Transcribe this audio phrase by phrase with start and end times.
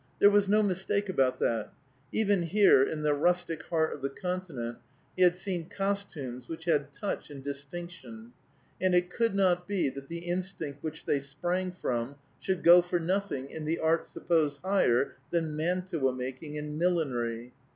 [0.17, 1.71] There was no mistake about that;
[2.11, 4.79] even here, in the rustic heart of the continent
[5.15, 8.33] he had seen costumes which had touch and distinction;
[8.81, 12.99] and it could not be that the instinct which they sprang from should go for
[12.99, 17.53] nothing in the arts supposed higher than mantua making and millinery.